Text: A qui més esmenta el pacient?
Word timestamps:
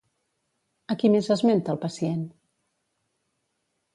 A 0.93 0.95
qui 1.01 1.09
més 1.15 1.29
esmenta 1.35 1.75
el 1.75 1.79
pacient? 1.85 2.25